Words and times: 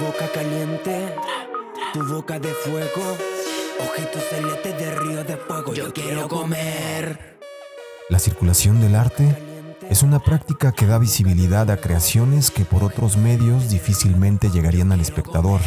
boca 0.00 0.28
caliente, 0.32 1.14
tu 1.92 2.06
boca 2.06 2.38
de 2.38 2.48
fuego, 2.48 3.16
ojitos 3.80 4.22
de 4.78 4.94
río 4.96 5.24
de 5.24 5.36
fuego. 5.36 5.74
Yo 5.74 5.92
quiero 5.92 6.28
comer. 6.28 7.38
La 8.08 8.18
circulación 8.18 8.80
del 8.80 8.94
arte 8.94 9.36
es 9.90 10.02
una 10.02 10.20
práctica 10.20 10.72
que 10.72 10.86
da 10.86 10.98
visibilidad 10.98 11.70
a 11.70 11.78
creaciones 11.78 12.50
que 12.50 12.64
por 12.64 12.84
otros 12.84 13.16
medios 13.16 13.70
difícilmente 13.70 14.50
llegarían 14.50 14.92
al 14.92 15.00
espectador. 15.00 15.60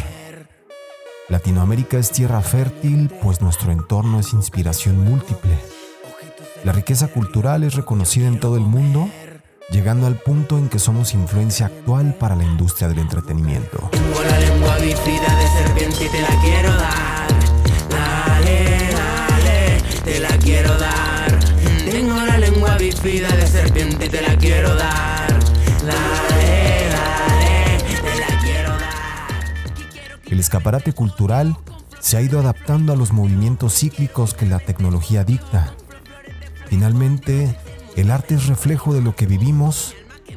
Latinoamérica 1.28 1.98
es 1.98 2.10
tierra 2.10 2.40
fértil, 2.40 3.10
pues 3.22 3.40
nuestro 3.40 3.72
entorno 3.72 4.20
es 4.20 4.32
inspiración 4.32 4.98
múltiple. 4.98 5.58
La 6.64 6.72
riqueza 6.72 7.08
cultural 7.08 7.64
es 7.64 7.74
reconocida 7.74 8.28
en 8.28 8.40
todo 8.40 8.56
el 8.56 8.62
mundo, 8.62 9.08
llegando 9.72 10.06
al 10.06 10.16
punto 10.16 10.58
en 10.58 10.68
que 10.68 10.78
somos 10.78 11.14
influencia 11.14 11.66
actual 11.66 12.14
para 12.14 12.36
la 12.36 12.44
industria 12.44 12.88
del 12.88 12.98
entretenimiento. 12.98 13.88
Tengo 13.90 14.22
la 14.22 14.38
lengua 14.38 14.76
bífida 14.76 15.36
de 15.36 15.64
serpiente 15.64 16.04
y 16.04 16.08
te 16.08 16.20
la 16.20 16.40
quiero 16.42 16.72
dar. 16.76 17.26
Dale, 17.90 18.90
dale, 18.92 19.82
te 20.04 20.20
la 20.20 20.38
quiero 20.38 20.76
dar. 20.76 21.40
Tengo 21.90 22.14
la 22.14 22.38
lengua 22.38 22.76
bífida 22.76 23.28
de 23.34 23.46
serpiente 23.46 24.06
y 24.06 24.08
te 24.10 24.20
la 24.20 24.36
quiero 24.36 24.74
dar. 24.74 25.40
Dale, 25.86 26.88
dale, 26.90 27.78
te 28.02 28.20
la 28.20 28.40
quiero 28.42 28.70
dar. 28.70 29.28
El 30.26 30.38
escaparate 30.38 30.92
cultural 30.92 31.56
se 31.98 32.18
ha 32.18 32.20
ido 32.20 32.38
adaptando 32.38 32.92
a 32.92 32.96
los 32.96 33.12
movimientos 33.12 33.74
cíclicos 33.78 34.34
que 34.34 34.44
la 34.44 34.58
tecnología 34.58 35.24
dicta. 35.24 35.72
Finalmente, 36.66 37.56
el 37.96 38.10
arte 38.10 38.34
es 38.34 38.46
reflejo 38.46 38.94
de 38.94 39.02
lo 39.02 39.14
que 39.14 39.26
vivimos 39.26 39.94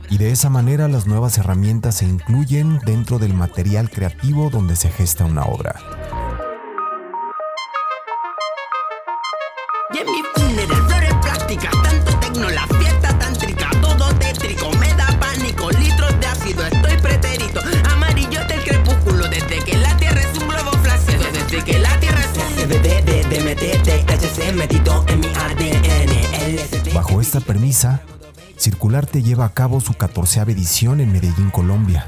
y 0.09 0.17
de 0.17 0.31
esa 0.31 0.49
manera 0.49 0.87
las 0.87 1.07
nuevas 1.07 1.37
herramientas 1.37 1.95
se 1.95 2.05
incluyen 2.05 2.79
dentro 2.85 3.19
del 3.19 3.33
material 3.33 3.89
creativo 3.89 4.49
donde 4.49 4.75
se 4.75 4.89
gesta 4.89 5.25
una 5.25 5.43
obra. 5.45 5.75
Esta 27.25 27.39
premisa, 27.39 28.01
Circularte 28.55 29.23
lleva 29.23 29.45
a 29.45 29.53
cabo 29.55 29.81
su 29.81 29.95
14 29.95 30.41
edición 30.41 30.99
en 30.99 31.11
Medellín, 31.11 31.49
Colombia, 31.49 32.05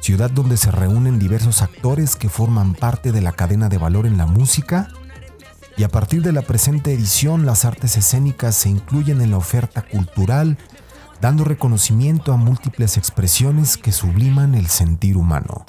ciudad 0.00 0.30
donde 0.30 0.56
se 0.56 0.70
reúnen 0.70 1.18
diversos 1.18 1.62
actores 1.62 2.14
que 2.14 2.28
forman 2.28 2.74
parte 2.74 3.10
de 3.10 3.22
la 3.22 3.32
cadena 3.32 3.68
de 3.68 3.78
valor 3.78 4.06
en 4.06 4.16
la 4.16 4.26
música 4.26 4.86
y 5.76 5.82
a 5.82 5.88
partir 5.88 6.22
de 6.22 6.30
la 6.30 6.42
presente 6.42 6.92
edición 6.92 7.44
las 7.44 7.64
artes 7.64 7.96
escénicas 7.96 8.54
se 8.54 8.68
incluyen 8.68 9.20
en 9.20 9.32
la 9.32 9.36
oferta 9.36 9.82
cultural, 9.82 10.58
dando 11.20 11.42
reconocimiento 11.42 12.32
a 12.32 12.36
múltiples 12.36 12.98
expresiones 12.98 13.76
que 13.76 13.90
subliman 13.90 14.54
el 14.54 14.68
sentir 14.68 15.16
humano. 15.16 15.66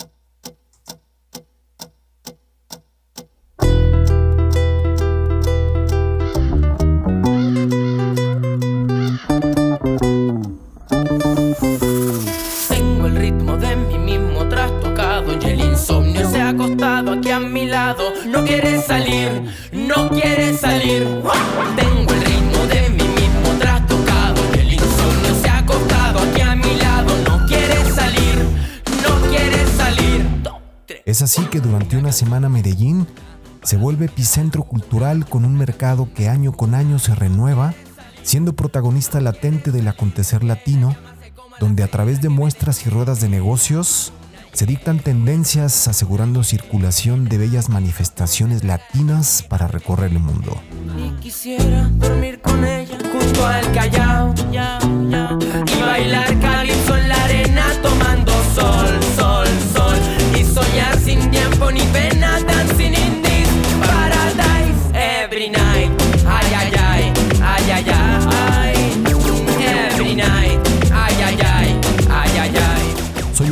Acostado 16.52 17.14
aquí 17.14 17.32
a 17.32 17.40
mi 17.40 17.66
lado. 17.66 18.04
No 18.28 18.44
quiere 18.44 18.82
salir, 18.82 19.30
no 19.72 20.10
quiere 20.10 20.56
salir. 20.56 21.04
Tengo 21.76 22.14
el 22.14 22.22
ritmo 22.24 22.66
de 22.68 22.90
mí 22.90 23.04
mismo 23.20 23.58
trastocado 23.60 24.42
el 24.54 24.74
insomnio 24.74 25.36
se 25.42 25.50
ha 25.50 25.60
acostado 25.60 26.20
aquí 26.20 26.42
a 26.42 26.56
mi 26.56 26.76
lado. 26.76 27.14
No 27.28 27.46
quiere 27.48 27.90
salir, 27.92 28.36
no 29.04 29.30
quiere 29.30 29.66
salir. 29.78 30.26
Es 31.06 31.22
así 31.22 31.42
que 31.46 31.60
durante 31.60 31.98
una 31.98 32.12
semana 32.12 32.50
Medellín 32.50 33.08
se 33.64 33.78
vuelve 33.78 34.06
epicentro 34.06 34.64
cultural 34.64 35.26
con 35.28 35.46
un 35.46 35.56
mercado 35.56 36.10
que 36.14 36.28
año 36.28 36.52
con 36.52 36.76
año 36.76 37.00
se 37.00 37.16
renueva, 37.16 37.74
siendo 38.24 38.54
protagonista 38.54 39.22
latente 39.22 39.72
del 39.72 39.88
acontecer 39.88 40.44
latino, 40.44 40.96
donde 41.60 41.84
a 41.84 41.88
través 41.88 42.22
de 42.22 42.30
muestras 42.30 42.86
y 42.86 42.90
ruedas 42.90 43.22
de 43.22 43.30
negocios 43.30 44.12
se 44.54 44.66
dictan 44.66 45.00
tendencias 45.00 45.88
asegurando 45.88 46.44
circulación 46.44 47.26
de 47.26 47.38
bellas 47.38 47.70
manifestaciones 47.70 48.64
latinas 48.64 49.44
para 49.48 49.68
recorrer 49.68 50.12
el 50.12 50.20
mundo. 50.20 50.62
Quisiera 51.22 51.88
dormir 51.94 52.42
con 52.42 52.64
ella 52.66 52.98
al 52.98 53.72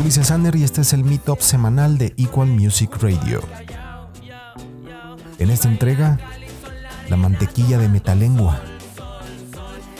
Ulises 0.10 0.26
Sanner 0.26 0.56
y 0.56 0.64
este 0.64 0.82
es 0.82 0.92
el 0.94 1.04
Meetup 1.04 1.40
semanal 1.40 2.00
de 2.00 2.16
Equal 2.18 2.48
Music 2.48 2.98
Radio. 3.00 3.42
En 5.38 5.52
esta 5.52 5.68
entrega, 5.68 6.18
la 7.10 7.16
mantequilla 7.16 7.78
de 7.78 7.90
Metalengua, 7.90 8.60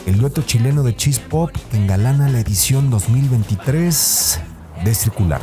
el 0.06 0.18
dueto 0.18 0.42
chileno 0.42 0.82
de 0.82 0.96
Cheese 0.96 1.20
Pop 1.20 1.52
que 1.70 1.76
engalana 1.76 2.28
la 2.28 2.40
edición 2.40 2.90
2023 2.90 4.40
de 4.84 4.94
Circular. 4.96 5.40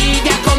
vida 0.00 0.49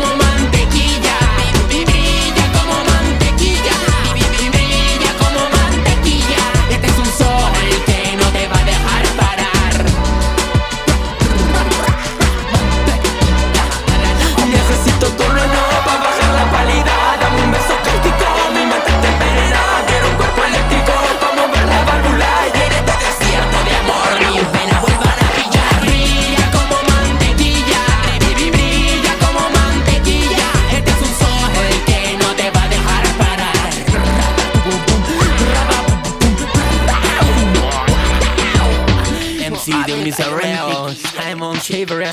see 39.71 39.83
them 39.83 40.07
is 40.07 40.19
around. 40.19 40.99
I'm 41.17 41.41
on 41.41 41.57
shaver. 41.57 42.03